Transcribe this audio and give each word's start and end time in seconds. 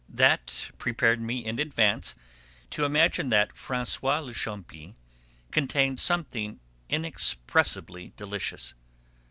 That 0.09 0.71
prepared 0.79 1.21
me 1.21 1.45
in 1.45 1.59
advance 1.59 2.15
to 2.71 2.85
imagine 2.85 3.29
that 3.29 3.53
François 3.53 4.25
le 4.25 4.33
Champi 4.33 4.95
contained 5.51 5.99
something 5.99 6.59
inexpressibly 6.89 8.11
delicious. 8.17 8.73